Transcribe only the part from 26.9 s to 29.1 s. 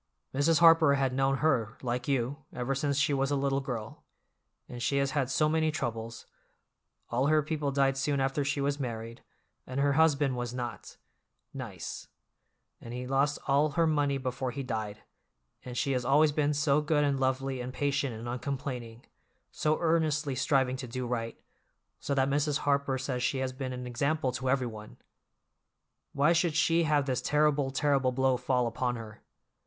this terrible, terrible blow fall upon